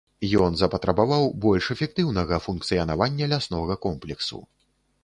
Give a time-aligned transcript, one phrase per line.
[0.45, 4.45] Ён запатрабаваў больш эфектыўнага функцыянавання ляснога комплексу.